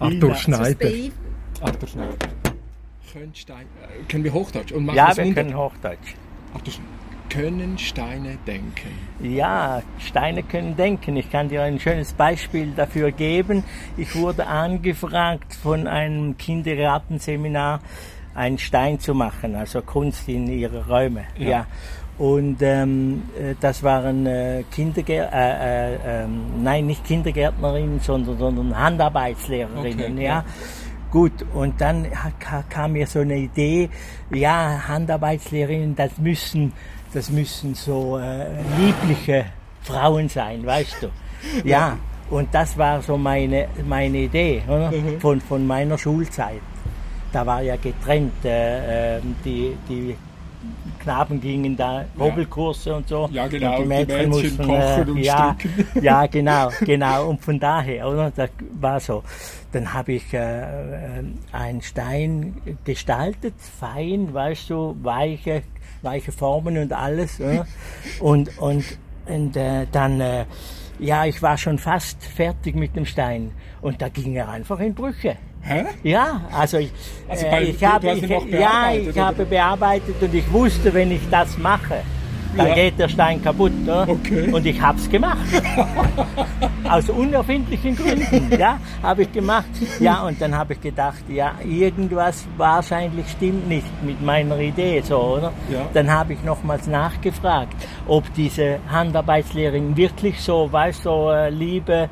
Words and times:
Arthur 0.00 0.34
Schneider. 0.34 0.88
Arthur 1.60 1.88
Schneider. 1.88 2.16
Können, 3.12 3.34
Steine, 3.34 3.62
äh, 3.62 4.04
können 4.08 4.24
wir 4.24 4.32
Hochdeutsch? 4.32 4.72
Und 4.72 4.86
machen 4.86 4.96
Ja, 4.96 5.16
wir 5.16 5.34
können 5.34 5.56
Hochdeutsch. 5.56 6.14
Arthur 6.52 6.72
Schneider. 6.72 6.90
Können 7.28 7.76
Steine 7.76 8.38
denken? 8.46 8.90
Ja, 9.20 9.82
Steine 9.98 10.42
können 10.42 10.76
denken. 10.76 11.16
Ich 11.16 11.30
kann 11.30 11.48
dir 11.48 11.62
ein 11.62 11.80
schönes 11.80 12.12
Beispiel 12.12 12.72
dafür 12.76 13.10
geben. 13.10 13.64
Ich 13.96 14.14
wurde 14.14 14.46
angefragt 14.46 15.54
von 15.54 15.86
einem 15.86 16.36
Kindergartenseminar, 16.38 17.80
einen 18.34 18.58
Stein 18.58 19.00
zu 19.00 19.12
machen, 19.14 19.56
also 19.56 19.82
Kunst 19.82 20.28
in 20.28 20.46
ihre 20.48 20.86
Räume. 20.86 21.24
Ja. 21.36 21.48
Ja. 21.48 21.66
Und 22.18 22.58
ähm, 22.62 23.24
äh, 23.38 23.54
das 23.60 23.82
waren 23.82 24.26
äh, 24.26 24.64
Kindergär 24.70 25.30
äh, 25.32 25.94
äh, 25.94 26.24
ähm, 26.24 26.62
nein, 26.62 26.86
nicht 26.86 27.04
Kindergärtnerinnen, 27.04 28.00
sondern, 28.00 28.38
sondern 28.38 28.78
Handarbeitslehrerinnen. 28.78 30.12
Okay, 30.14 30.24
ja. 30.24 30.44
Gut, 31.10 31.44
und 31.54 31.80
dann 31.80 32.06
kam 32.68 32.92
mir 32.92 33.06
so 33.06 33.20
eine 33.20 33.36
Idee, 33.36 33.88
ja, 34.30 34.82
Handarbeitslehrerinnen, 34.88 35.94
das 35.94 36.18
müssen, 36.18 36.72
das 37.12 37.30
müssen 37.30 37.74
so 37.74 38.18
äh, 38.18 38.46
liebliche 38.78 39.46
Frauen 39.82 40.28
sein, 40.28 40.64
weißt 40.64 41.02
du. 41.02 41.08
Ja, 41.64 41.98
und 42.30 42.52
das 42.52 42.76
war 42.76 43.02
so 43.02 43.16
meine, 43.16 43.68
meine 43.86 44.18
Idee 44.18 44.62
oder? 44.66 44.90
Mhm. 44.90 45.20
Von, 45.20 45.40
von 45.40 45.66
meiner 45.66 45.96
Schulzeit. 45.96 46.60
Da 47.30 47.46
war 47.46 47.62
ja 47.62 47.76
getrennt, 47.76 48.44
äh, 48.44 49.18
ähm, 49.18 49.36
die, 49.44 49.76
die 49.88 50.16
Knaben 51.06 51.40
gingen 51.40 51.76
da 51.76 52.04
Hobelkurse 52.18 52.96
und 52.96 53.08
so. 53.08 53.28
Ja, 53.30 53.46
genau, 53.46 53.76
Und 53.76 53.78
die 53.78 53.82
die 53.82 53.88
Mädchen, 53.88 54.16
Mädchen 54.16 54.30
mussten, 54.30 54.66
kochen 54.66 55.10
und 55.10 55.18
ja, 55.18 55.56
ja, 56.02 56.26
genau, 56.26 56.70
genau. 56.80 57.28
Und 57.28 57.44
von 57.44 57.60
daher, 57.60 58.08
oder? 58.08 58.32
Das 58.34 58.50
war 58.80 58.98
so. 58.98 59.22
Dann 59.70 59.94
habe 59.94 60.14
ich 60.14 60.34
äh, 60.34 60.62
äh, 60.62 61.24
einen 61.52 61.80
Stein 61.82 62.56
gestaltet, 62.84 63.54
fein, 63.78 64.34
weißt 64.34 64.70
du, 64.70 64.96
weiche, 65.00 65.62
weiche 66.02 66.32
Formen 66.32 66.76
und 66.76 66.92
alles. 66.92 67.38
Oder? 67.38 67.68
Und, 68.18 68.58
und, 68.58 68.84
und 69.28 69.56
äh, 69.56 69.86
dann, 69.92 70.20
äh, 70.20 70.44
ja, 70.98 71.24
ich 71.26 71.42
war 71.42 71.58
schon 71.58 71.78
fast 71.78 72.22
fertig 72.24 72.74
mit 72.74 72.96
dem 72.96 73.04
Stein. 73.06 73.52
Und 73.82 74.00
da 74.02 74.08
ging 74.08 74.34
er 74.34 74.48
einfach 74.48 74.80
in 74.80 74.94
Brüche. 74.94 75.36
Hä? 75.62 75.84
Ja, 76.02 76.42
also 76.52 76.78
ich, 76.78 76.92
Also 77.28 77.46
äh, 77.46 77.50
bei- 77.50 77.62
ich 77.64 77.78
du 77.78 77.86
habe, 77.86 78.10
ich, 78.12 78.28
ja, 78.50 78.92
ich 78.92 79.18
habe 79.18 79.44
bearbeitet 79.44 80.14
und 80.22 80.32
ich 80.34 80.50
wusste, 80.52 80.94
wenn 80.94 81.10
ich 81.10 81.28
das 81.30 81.58
mache, 81.58 82.02
dann 82.56 82.68
Ja. 82.68 82.74
geht 82.74 82.98
der 82.98 83.08
Stein 83.08 83.42
kaputt. 83.42 83.72
Oder? 83.84 84.08
Okay. 84.08 84.50
Und 84.52 84.64
ich 84.66 84.80
habe 84.80 84.98
es 84.98 85.08
gemacht. 85.08 85.38
Aus 86.88 87.08
unerfindlichen 87.10 87.96
Gründen, 87.96 88.58
ja, 88.58 88.78
habe 89.02 89.22
ich 89.22 89.32
gemacht. 89.32 89.66
Ja, 89.98 90.22
und 90.22 90.40
dann 90.40 90.54
habe 90.56 90.74
ich 90.74 90.80
gedacht, 90.80 91.24
ja, 91.28 91.52
irgendwas 91.64 92.46
wahrscheinlich 92.56 93.28
stimmt 93.28 93.68
nicht 93.68 93.86
mit 94.04 94.22
meiner 94.22 94.58
Idee, 94.58 95.00
so, 95.04 95.18
oder? 95.18 95.52
Ja. 95.70 95.86
Dann 95.92 96.10
habe 96.12 96.34
ich 96.34 96.42
nochmals 96.44 96.86
nachgefragt, 96.86 97.74
ob 98.06 98.32
diese 98.34 98.78
Handarbeitslehrerin 98.90 99.96
wirklich 99.96 100.40
so, 100.40 100.70
weißt 100.70 101.00
du, 101.04 101.10
so 101.10 101.30
äh, 101.30 101.50
liebe 101.50 102.08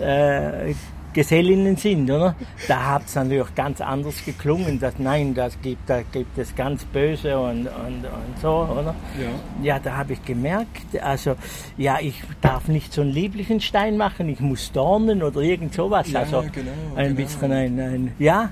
äh, 0.00 0.72
Gesellinnen 1.16 1.76
sind, 1.78 2.10
oder? 2.10 2.34
Da 2.68 2.92
hat 2.92 3.06
es 3.06 3.14
natürlich 3.14 3.54
ganz 3.54 3.80
anders 3.80 4.22
geklungen, 4.22 4.78
dass 4.78 4.98
nein, 4.98 5.34
das 5.34 5.58
gibt, 5.62 5.88
da 5.88 6.02
gibt 6.02 6.36
es 6.36 6.54
ganz 6.54 6.84
böse 6.84 7.38
und, 7.38 7.60
und, 7.60 8.04
und 8.04 8.40
so, 8.42 8.68
oder? 8.70 8.94
Ja. 9.18 9.28
Ja, 9.62 9.78
da 9.78 9.96
habe 9.96 10.12
ich 10.12 10.22
gemerkt, 10.26 11.00
also 11.00 11.36
ja, 11.78 11.96
ich 12.02 12.22
darf 12.42 12.68
nicht 12.68 12.92
so 12.92 13.00
einen 13.00 13.12
lieblichen 13.12 13.62
Stein 13.62 13.96
machen, 13.96 14.28
ich 14.28 14.40
muss 14.40 14.70
dornen 14.72 15.22
oder 15.22 15.40
irgend 15.40 15.72
sowas. 15.72 16.10
Ja, 16.10 16.20
also 16.20 16.44
genau, 16.52 16.70
ein 16.96 17.16
genau. 17.16 17.16
bisschen 17.16 17.50
ein, 17.50 17.80
ein 17.80 18.12
ja, 18.18 18.50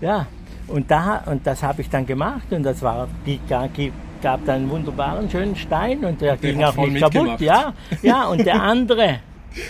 ja. 0.00 0.28
Und 0.68 0.92
da 0.92 1.24
und 1.26 1.44
das 1.44 1.64
habe 1.64 1.82
ich 1.82 1.90
dann 1.90 2.06
gemacht 2.06 2.52
und 2.52 2.62
das 2.62 2.80
war 2.80 3.08
die 3.26 3.40
gab, 3.48 4.44
dann 4.46 4.54
einen 4.54 4.70
wunderbaren 4.70 5.28
schönen 5.28 5.56
Stein 5.56 6.04
und 6.04 6.20
der, 6.20 6.36
Der 6.36 6.52
ging 6.52 6.62
auch 6.62 6.76
nicht 6.76 7.00
kaputt, 7.00 7.40
ja, 7.40 7.74
ja. 8.02 8.26
Und 8.28 8.46
der 8.46 8.62
andere. 8.62 9.18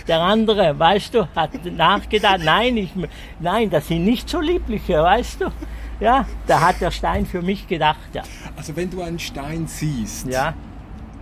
Der 0.07 0.21
andere, 0.21 0.77
weißt 0.77 1.13
du, 1.13 1.27
hat 1.35 1.51
nachgedacht, 1.65 2.39
nein, 2.43 2.77
ich, 2.77 2.89
nein, 3.39 3.69
das 3.69 3.87
sind 3.87 4.05
nicht 4.05 4.29
so 4.29 4.39
liebliche, 4.39 5.01
weißt 5.01 5.41
du. 5.41 5.45
Ja, 5.99 6.25
da 6.47 6.59
hat 6.61 6.81
der 6.81 6.91
Stein 6.91 7.25
für 7.25 7.41
mich 7.41 7.67
gedacht, 7.67 7.99
ja. 8.13 8.23
Also 8.57 8.75
wenn 8.75 8.89
du 8.89 9.01
einen 9.01 9.19
Stein 9.19 9.65
siehst, 9.67 10.27
Ja, 10.27 10.53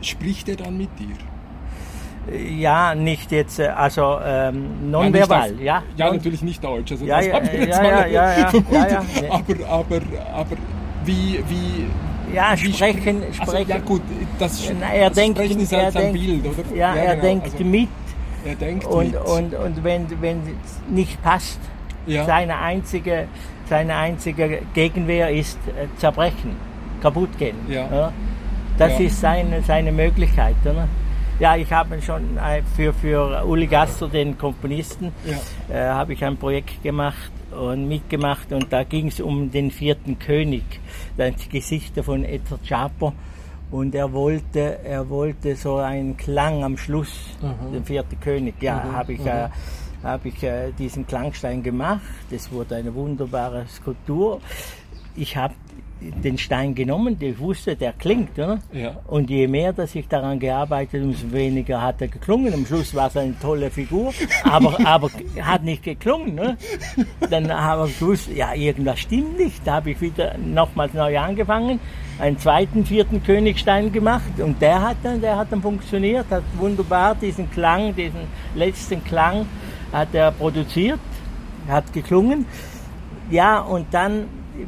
spricht 0.01 0.49
er 0.49 0.55
dann 0.55 0.77
mit 0.77 0.89
dir? 0.99 1.15
Ja, 2.57 2.95
nicht 2.95 3.31
jetzt, 3.33 3.59
äh, 3.59 3.67
also 3.67 4.17
ähm, 4.23 4.63
Ja, 4.81 4.87
nonverbal, 4.89 5.59
ja. 5.59 5.83
Ja, 5.97 6.05
Non- 6.07 6.15
natürlich 6.15 6.41
nicht 6.41 6.63
Deutsch. 6.63 6.91
Also 6.93 7.05
Ja, 7.05 7.17
das 7.17 7.27
ja, 7.27 7.33
haben 7.33 7.51
wir 7.51 7.59
jetzt 7.59 7.67
ja, 7.75 7.83
mal 7.83 7.91
ja, 7.91 8.05
ja, 8.07 8.51
ja, 8.51 8.51
ja, 8.71 8.87
ja. 8.87 9.29
Aber, 9.29 9.67
aber, 9.69 10.01
aber 10.33 10.55
wie, 11.03 11.43
wie, 11.49 12.33
Ja, 12.33 12.53
wie 12.57 12.73
sprechen, 12.73 13.23
Also, 13.39 13.51
sprechen. 13.51 13.69
ja 13.69 13.77
gut, 13.79 14.01
das, 14.39 14.71
Na, 14.79 14.93
er 14.93 15.09
das 15.09 15.17
denkt, 15.17 15.37
Sprechen 15.37 15.59
ist 15.59 15.73
er 15.73 15.83
halt 15.83 15.93
sein 15.93 16.13
denkt, 16.13 16.19
Bild, 16.41 16.45
oder? 16.47 16.75
Ja, 16.75 16.95
er 16.95 17.15
genau, 17.15 17.21
denkt 17.27 17.43
also, 17.43 17.63
mit 17.65 17.89
Er 18.45 18.55
denkt 18.55 18.85
und, 18.85 19.11
mit. 19.11 19.21
und, 19.21 19.53
und 19.53 19.83
wenn, 19.83 20.05
es 20.05 20.79
nicht 20.89 21.21
passt, 21.23 21.59
ja. 22.05 22.25
seine, 22.25 22.59
einzige, 22.59 23.27
seine 23.69 23.95
einzige 23.95 24.61
Gegenwehr 24.73 25.29
ist 25.29 25.57
äh, 25.67 25.87
zerbrechen, 25.97 26.55
kaputt 27.01 27.37
gehen. 27.37 27.55
Ja. 27.69 28.11
Das 28.77 28.99
Ja. 28.99 29.05
ist 29.05 29.21
seine, 29.21 29.61
seine 29.61 29.91
Möglichkeit. 29.91 30.55
Oder? 30.65 30.87
Ja, 31.39 31.55
ich 31.55 31.71
habe 31.71 32.01
schon 32.01 32.37
äh, 32.37 32.61
für, 32.75 32.93
für 32.93 33.43
Uli 33.45 33.67
Gasser, 33.67 34.07
den 34.07 34.37
Komponisten, 34.37 35.11
Ja. 35.25 35.75
äh, 35.75 35.89
habe 35.89 36.13
ich 36.13 36.23
ein 36.23 36.37
Projekt 36.37 36.83
gemacht 36.83 37.31
und 37.51 37.87
mitgemacht 37.87 38.51
und 38.51 38.71
da 38.73 38.83
ging 38.83 39.07
es 39.07 39.19
um 39.19 39.51
den 39.51 39.69
vierten 39.71 40.17
König, 40.19 40.63
das 41.17 41.33
Gesichter 41.51 42.03
von 42.03 42.23
Edward 42.25 42.65
Schaper 42.65 43.13
und 43.73 43.95
er 43.95 44.13
wollte, 44.13 44.83
er 44.83 45.09
wollte 45.09 45.55
so 45.55 45.77
einen 45.77 46.15
Klang 46.15 46.63
am 46.63 46.77
Schluss, 46.77 47.11
den 47.73 47.83
vierten 47.83 48.19
König. 48.19 48.61
Ja, 48.61 48.83
habe 48.93 49.13
ich, 49.13 49.25
äh, 49.25 49.49
habe 50.03 50.27
ich 50.27 50.43
äh, 50.43 50.71
diesen 50.77 51.07
Klangstein 51.07 51.63
gemacht. 51.63 52.01
Es 52.29 52.51
wurde 52.51 52.75
eine 52.75 52.93
wunderbare 52.93 53.65
Skulptur. 53.67 54.41
Ich 55.15 55.35
habe 55.37 55.55
den 56.11 56.37
Stein 56.37 56.75
genommen, 56.75 57.17
ich 57.19 57.39
wusste, 57.39 57.75
der 57.75 57.93
klingt, 57.93 58.37
oder? 58.37 58.59
Ja. 58.71 58.97
Und 59.07 59.29
je 59.29 59.47
mehr, 59.47 59.73
dass 59.73 59.95
ich 59.95 60.07
daran 60.07 60.39
gearbeitet, 60.39 61.03
umso 61.03 61.31
weniger 61.31 61.81
hat 61.81 62.01
er 62.01 62.07
geklungen. 62.07 62.53
Am 62.53 62.65
Schluss 62.65 62.93
war 62.93 63.07
es 63.07 63.17
eine 63.17 63.37
tolle 63.39 63.69
Figur, 63.69 64.13
aber, 64.43 64.77
aber 64.85 65.09
hat 65.41 65.63
nicht 65.63 65.83
geklungen. 65.83 66.35
Ne? 66.35 66.57
Dann 67.29 67.51
habe 67.51 67.87
ich 67.87 67.99
gewusst, 67.99 68.29
ja, 68.33 68.53
irgendwas 68.53 68.99
stimmt 68.99 69.37
nicht. 69.37 69.65
Da 69.65 69.75
habe 69.75 69.91
ich 69.91 70.01
wieder 70.01 70.37
nochmals 70.37 70.93
neu 70.93 71.17
angefangen, 71.17 71.79
einen 72.19 72.37
zweiten, 72.37 72.85
vierten 72.85 73.23
Königstein 73.23 73.91
gemacht 73.91 74.39
und 74.39 74.61
der 74.61 74.81
hat 74.81 74.97
dann, 75.03 75.21
der 75.21 75.37
hat 75.37 75.51
dann 75.51 75.61
funktioniert, 75.61 76.25
hat 76.29 76.43
wunderbar 76.57 77.15
diesen 77.15 77.49
Klang, 77.49 77.95
diesen 77.95 78.21
letzten 78.55 79.03
Klang 79.03 79.45
hat 79.91 80.13
er 80.13 80.31
produziert, 80.31 80.99
hat 81.67 81.91
geklungen. 81.93 82.45
Ja, 83.29 83.59
und 83.61 83.87
dann 83.91 84.25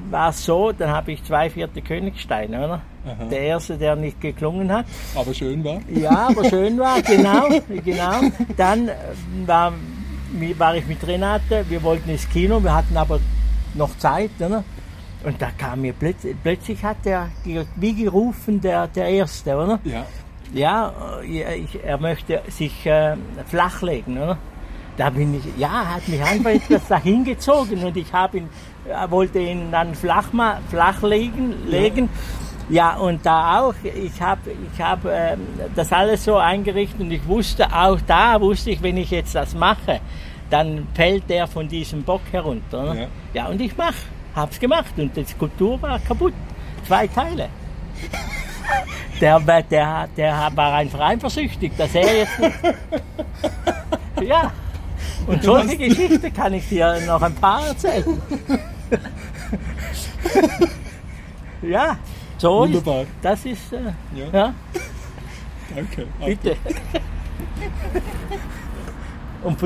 war 0.10 0.30
es 0.30 0.44
so, 0.46 0.72
dann 0.72 0.90
habe 0.90 1.12
ich 1.12 1.24
zwei 1.24 1.50
vierte 1.50 1.82
Königsteine, 1.82 2.58
oder? 2.66 2.82
Der 3.30 3.40
erste, 3.42 3.78
der 3.78 3.96
nicht 3.96 4.20
geklungen 4.20 4.72
hat. 4.72 4.86
Aber 5.16 5.34
schön 5.34 5.64
war. 5.64 5.80
Ja, 5.90 6.28
aber 6.30 6.44
schön 6.50 6.78
war, 6.80 7.02
genau, 7.04 7.50
genau. 7.84 8.22
Dann 8.58 8.88
äh, 8.88 8.94
war, 9.46 9.74
war 10.58 10.76
ich 10.76 10.88
mit 10.88 11.06
Renate, 11.06 11.66
wir 11.70 11.84
wollten 11.84 12.10
ins 12.10 12.28
Kino, 12.30 12.64
wir 12.64 12.74
hatten 12.74 12.98
aber 12.98 13.20
noch 13.76 13.96
Zeit, 14.00 14.32
oder? 14.40 14.64
Und 15.24 15.42
da 15.42 15.50
kam 15.58 15.82
mir 15.82 15.94
plötzlich, 15.94 16.36
plötzlich 16.42 16.84
hat 16.84 16.98
er 17.06 17.30
ge- 17.44 17.66
wie 17.76 17.94
gerufen, 17.94 18.60
der, 18.62 18.88
der 18.88 19.08
Erste, 19.08 19.56
oder? 19.56 19.80
Ja. 19.84 20.06
Ja, 20.54 20.94
äh, 21.24 21.56
ich, 21.58 21.84
er 21.84 21.98
möchte 22.00 22.42
sich 22.50 22.86
äh, 22.86 23.16
flachlegen, 23.48 24.18
oder? 24.18 24.38
Da 24.98 25.10
bin 25.10 25.36
ich, 25.36 25.44
ja, 25.58 25.96
hat 25.96 26.08
mich 26.08 26.24
einfach 26.24 26.52
etwas 26.52 26.88
dahin 26.88 27.24
gezogen 27.26 27.84
und 27.84 27.98
ich 27.98 28.12
habe 28.14 28.38
ihn, 28.38 28.50
äh, 28.88 29.10
wollte 29.10 29.40
ihn 29.40 29.72
dann 29.72 29.94
flach, 29.94 30.28
flach 30.70 31.02
legen, 31.02 31.54
legen. 31.68 32.10
Ja, 32.70 32.96
und 32.96 33.26
da 33.26 33.60
auch, 33.60 33.76
ich 33.84 34.22
habe 34.22 34.42
ich 34.52 34.82
hab, 34.82 35.06
ähm, 35.06 35.42
das 35.76 35.92
alles 35.92 36.24
so 36.24 36.38
eingerichtet 36.38 37.00
und 37.00 37.12
ich 37.12 37.28
wusste, 37.28 37.72
auch 37.72 38.00
da 38.08 38.40
wusste 38.40 38.72
ich, 38.72 38.82
wenn 38.82 38.98
ich 38.98 39.12
jetzt 39.12 39.36
das 39.36 39.54
mache, 39.54 40.00
dann 40.50 40.88
fällt 40.94 41.30
der 41.30 41.48
von 41.48 41.68
diesem 41.68 42.04
Bock 42.04 42.22
herunter. 42.32 42.84
Oder? 42.84 42.96
Ja. 42.96 43.08
ja, 43.34 43.46
und 43.48 43.62
ich 43.62 43.76
mach, 43.78 43.94
hab's 44.36 44.60
gemacht 44.60 44.94
und 44.98 45.16
die 45.16 45.26
Skulptur 45.26 45.80
war 45.82 46.00
kaputt. 46.00 46.34
Zwei 46.88 47.08
Teile. 47.08 47.50
Der, 49.20 49.40
der, 49.40 50.08
der 50.16 50.52
war 50.56 50.74
einfach 50.74 51.00
eifersüchtig, 51.00 51.74
dass 51.78 51.94
er 51.96 52.18
jetzt 52.18 52.40
nicht. 52.40 52.56
Ja. 54.22 54.54
Und 55.28 55.44
solche 55.44 55.78
Geschichten 55.78 56.34
kann 56.34 56.54
ich 56.54 56.68
dir 56.70 57.00
noch 57.06 57.22
ein 57.22 57.34
paar 57.36 57.66
erzählen. 57.68 58.22
Ja, 61.62 61.98
so 62.38 62.60
Wunderbar. 62.60 63.02
ist 63.02 63.10
das 63.22 63.46
ist 63.46 63.74
äh, 63.74 63.78
Ja. 64.16 64.26
ja, 64.32 64.54
Danke. 65.76 66.08
bitte. 66.24 66.56
Und 69.44 69.58